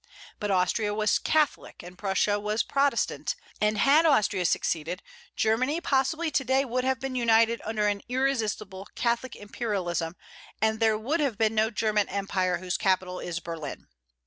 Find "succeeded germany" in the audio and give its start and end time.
4.45-5.79